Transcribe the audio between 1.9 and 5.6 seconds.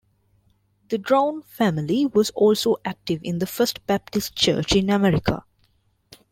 was also active in the First Baptist Church in America.